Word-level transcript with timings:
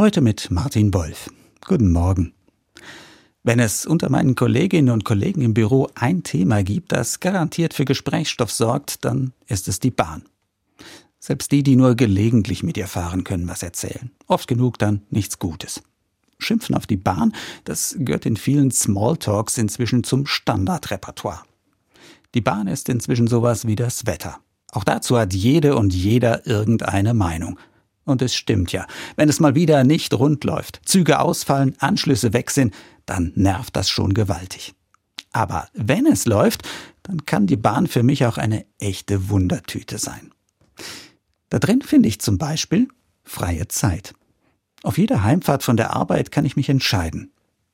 Heute 0.00 0.22
mit 0.22 0.50
Martin 0.50 0.94
Wolf. 0.94 1.28
Guten 1.66 1.92
Morgen. 1.92 2.32
Wenn 3.42 3.60
es 3.60 3.84
unter 3.84 4.08
meinen 4.08 4.34
Kolleginnen 4.34 4.88
und 4.88 5.04
Kollegen 5.04 5.42
im 5.42 5.52
Büro 5.52 5.90
ein 5.94 6.22
Thema 6.22 6.62
gibt, 6.62 6.92
das 6.92 7.20
garantiert 7.20 7.74
für 7.74 7.84
Gesprächsstoff 7.84 8.50
sorgt, 8.50 9.04
dann 9.04 9.34
ist 9.46 9.68
es 9.68 9.78
die 9.78 9.90
Bahn. 9.90 10.22
Selbst 11.18 11.52
die, 11.52 11.62
die 11.62 11.76
nur 11.76 11.96
gelegentlich 11.96 12.62
mit 12.62 12.78
ihr 12.78 12.86
fahren, 12.86 13.24
können 13.24 13.46
was 13.46 13.62
erzählen. 13.62 14.10
Oft 14.26 14.48
genug 14.48 14.78
dann 14.78 15.02
nichts 15.10 15.38
Gutes. 15.38 15.82
Schimpfen 16.38 16.74
auf 16.74 16.86
die 16.86 16.96
Bahn, 16.96 17.34
das 17.64 17.94
gehört 17.98 18.24
in 18.24 18.38
vielen 18.38 18.70
Smalltalks 18.70 19.58
inzwischen 19.58 20.02
zum 20.02 20.24
Standardrepertoire. 20.24 21.42
Die 22.34 22.40
Bahn 22.40 22.68
ist 22.68 22.88
inzwischen 22.88 23.26
sowas 23.26 23.66
wie 23.66 23.76
das 23.76 24.06
Wetter. 24.06 24.40
Auch 24.72 24.84
dazu 24.84 25.18
hat 25.18 25.34
jede 25.34 25.76
und 25.76 25.92
jeder 25.92 26.46
irgendeine 26.46 27.12
Meinung. 27.12 27.58
Und 28.10 28.22
es 28.22 28.34
stimmt 28.34 28.72
ja, 28.72 28.86
wenn 29.16 29.28
es 29.28 29.40
mal 29.40 29.54
wieder 29.54 29.84
nicht 29.84 30.12
rund 30.14 30.44
läuft, 30.44 30.80
Züge 30.84 31.20
ausfallen, 31.20 31.76
Anschlüsse 31.78 32.32
weg 32.32 32.50
sind, 32.50 32.74
dann 33.06 33.32
nervt 33.34 33.76
das 33.76 33.88
schon 33.88 34.14
gewaltig. 34.14 34.74
Aber 35.32 35.68
wenn 35.74 36.06
es 36.06 36.26
läuft, 36.26 36.68
dann 37.02 37.24
kann 37.24 37.46
die 37.46 37.56
Bahn 37.56 37.86
für 37.86 38.02
mich 38.02 38.26
auch 38.26 38.36
eine 38.36 38.66
echte 38.78 39.28
Wundertüte 39.28 39.98
sein. 39.98 40.32
Da 41.48 41.58
drin 41.58 41.82
finde 41.82 42.08
ich 42.08 42.20
zum 42.20 42.38
Beispiel 42.38 42.88
freie 43.24 43.68
Zeit. 43.68 44.14
Auf 44.82 44.98
jeder 44.98 45.22
Heimfahrt 45.22 45.62
von 45.62 45.76
der 45.76 45.94
Arbeit 45.94 46.30
kann 46.30 46.44
ich 46.44 46.56
mich 46.56 46.68
entscheiden. 46.68 47.32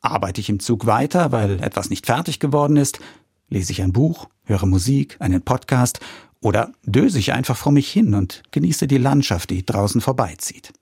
Arbeite 0.00 0.40
ich 0.40 0.48
im 0.48 0.60
Zug 0.60 0.86
weiter, 0.86 1.32
weil 1.32 1.62
etwas 1.62 1.90
nicht 1.90 2.06
fertig 2.06 2.40
geworden 2.40 2.76
ist? 2.76 3.00
Lese 3.48 3.72
ich 3.72 3.82
ein 3.82 3.92
Buch, 3.92 4.28
höre 4.44 4.66
Musik, 4.66 5.16
einen 5.20 5.42
Podcast 5.42 6.00
oder 6.40 6.72
döse 6.84 7.18
ich 7.18 7.32
einfach 7.32 7.56
vor 7.56 7.72
mich 7.72 7.90
hin 7.90 8.14
und 8.14 8.42
genieße 8.50 8.86
die 8.86 8.98
Landschaft, 8.98 9.50
die 9.50 9.64
draußen 9.64 10.00
vorbeizieht? 10.00 10.72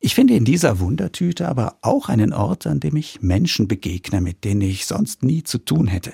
Ich 0.00 0.14
finde 0.14 0.34
in 0.34 0.44
dieser 0.44 0.78
Wundertüte 0.78 1.48
aber 1.48 1.78
auch 1.82 2.08
einen 2.08 2.32
Ort, 2.32 2.66
an 2.66 2.80
dem 2.80 2.96
ich 2.96 3.20
Menschen 3.20 3.66
begegne, 3.66 4.20
mit 4.20 4.44
denen 4.44 4.60
ich 4.60 4.86
sonst 4.86 5.22
nie 5.22 5.42
zu 5.42 5.58
tun 5.58 5.88
hätte. 5.88 6.12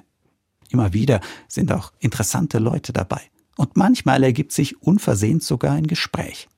Immer 0.71 0.93
wieder 0.93 1.21
sind 1.49 1.71
auch 1.71 1.93
interessante 2.01 2.59
Leute 2.59 2.93
dabei. 2.93 3.21
Und 3.57 3.77
manchmal 3.77 4.23
ergibt 4.25 4.53
sich 4.53 4.83
unversehens 4.83 5.47
sogar 5.47 5.73
ein 5.73 5.87
Gespräch. 5.87 6.49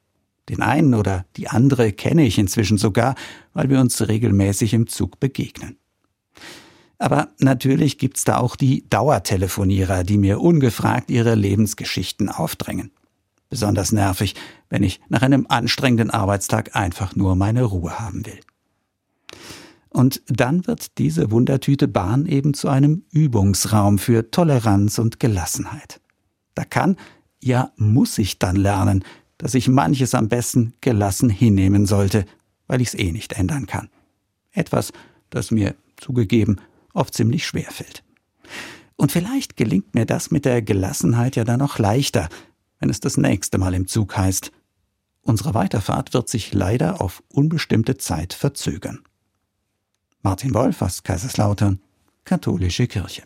Den 0.49 0.63
einen 0.63 0.95
oder 0.95 1.27
die 1.37 1.49
andere 1.49 1.93
kenne 1.93 2.25
ich 2.25 2.39
inzwischen 2.39 2.79
sogar, 2.79 3.17
weil 3.53 3.69
wir 3.69 3.81
uns 3.81 4.07
regelmäßig 4.07 4.73
im 4.73 4.87
Zug 4.87 5.19
begegnen. 5.19 5.77
Aber 6.99 7.29
natürlich 7.39 7.99
gibt's 7.99 8.25
da 8.25 8.39
auch 8.39 8.57
die 8.57 8.89
Dauertelefonierer, 8.89 10.05
die 10.05 10.17
mir 10.17 10.41
ungefragt 10.41 11.11
ihre 11.11 11.35
Lebensgeschichten 11.35 12.29
aufdrängen. 12.29 12.91
Besonders 13.51 13.93
nervig, 13.93 14.35
wenn 14.71 14.83
ich 14.83 15.01
nach 15.09 15.23
einem 15.23 15.47
anstrengenden 15.49 16.11
Arbeitstag 16.11 16.75
einfach 16.75 17.15
nur 17.15 17.37
meine 17.37 17.65
Ruhe 17.65 17.99
haben 18.01 18.25
will. 18.27 18.41
Und 19.91 20.23
dann 20.27 20.67
wird 20.67 20.99
diese 20.99 21.31
Wundertüte 21.31 21.89
Bahn 21.89 22.27
eben 22.27 22.55
zu 22.55 22.69
einem 22.69 23.05
Übungsraum 23.13 23.99
für 23.99 24.31
Toleranz 24.31 24.99
und 24.99 25.21
Gelassenheit. 25.21 26.01
Da 26.55 26.65
kann, 26.65 26.97
ja 27.41 27.71
muss 27.77 28.19
ich 28.19 28.39
dann 28.39 28.57
lernen, 28.57 29.05
dass 29.39 29.55
ich 29.55 29.69
manches 29.69 30.15
am 30.15 30.29
besten 30.29 30.75
gelassen 30.81 31.31
hinnehmen 31.31 31.87
sollte, 31.87 32.25
weil 32.67 32.81
ich 32.81 32.89
es 32.89 32.95
eh 32.95 33.13
nicht 33.13 33.35
ändern 33.35 33.67
kann. 33.67 33.89
Etwas, 34.53 34.93
das 35.31 35.51
mir 35.51 35.75
zugegeben 35.97 36.61
oft 36.97 37.15
ziemlich 37.15 37.47
schwer 37.47 37.71
fällt. 37.71 38.03
Und 38.97 39.13
vielleicht 39.13 39.57
gelingt 39.57 39.95
mir 39.95 40.07
das 40.07 40.31
mit 40.31 40.45
der 40.45 40.63
Gelassenheit 40.63 41.37
ja 41.37 41.45
dann 41.45 41.59
noch 41.59 41.79
leichter, 41.79 42.29
wenn 42.79 42.91
es 42.91 43.01
das 43.01 43.17
nächste 43.17 43.59
Mal 43.59 43.75
im 43.75 43.87
Zug 43.87 44.17
heißt. 44.17 44.53
Unsere 45.23 45.55
Weiterfahrt 45.55 46.15
wird 46.15 46.29
sich 46.29 46.53
leider 46.55 47.01
auf 47.01 47.23
unbestimmte 47.29 47.99
Zeit 47.99 48.33
verzögern. 48.33 49.01
Martin 50.23 50.55
Wolf 50.55 50.83
aus 50.83 51.03
Kaiserslautern, 51.03 51.81
Katholische 52.25 52.87
Kirche. 52.87 53.23